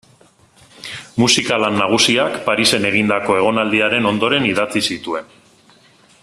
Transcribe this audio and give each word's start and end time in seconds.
Musika-lan 1.23 1.77
nagusiak 1.81 2.39
Parisen 2.47 2.89
egindako 2.91 3.37
egonaldiaren 3.43 4.11
ondoren 4.15 4.49
idatzi 4.55 4.83
zituen. 4.93 5.31